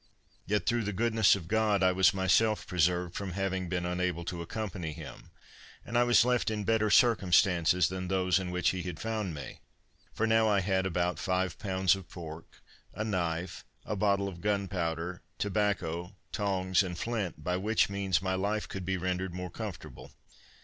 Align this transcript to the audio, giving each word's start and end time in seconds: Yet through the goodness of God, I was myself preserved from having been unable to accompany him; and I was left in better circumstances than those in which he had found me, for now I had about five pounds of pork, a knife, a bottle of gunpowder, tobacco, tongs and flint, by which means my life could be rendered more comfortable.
Yet 0.47 0.65
through 0.65 0.81
the 0.85 0.93
goodness 0.93 1.35
of 1.35 1.47
God, 1.47 1.83
I 1.83 1.91
was 1.91 2.11
myself 2.11 2.65
preserved 2.65 3.13
from 3.13 3.33
having 3.33 3.69
been 3.69 3.85
unable 3.85 4.25
to 4.25 4.41
accompany 4.41 4.93
him; 4.93 5.29
and 5.85 5.95
I 5.95 6.03
was 6.05 6.25
left 6.25 6.49
in 6.49 6.63
better 6.63 6.89
circumstances 6.89 7.87
than 7.87 8.07
those 8.07 8.39
in 8.39 8.49
which 8.49 8.69
he 8.69 8.81
had 8.81 8.99
found 8.99 9.35
me, 9.35 9.59
for 10.11 10.25
now 10.25 10.47
I 10.49 10.61
had 10.61 10.87
about 10.87 11.19
five 11.19 11.59
pounds 11.59 11.95
of 11.95 12.09
pork, 12.09 12.63
a 12.95 13.03
knife, 13.03 13.63
a 13.85 13.95
bottle 13.95 14.27
of 14.27 14.41
gunpowder, 14.41 15.21
tobacco, 15.37 16.15
tongs 16.31 16.81
and 16.81 16.97
flint, 16.97 17.43
by 17.43 17.57
which 17.57 17.87
means 17.87 18.23
my 18.23 18.33
life 18.33 18.67
could 18.67 18.85
be 18.87 18.97
rendered 18.97 19.35
more 19.35 19.51
comfortable. 19.51 20.13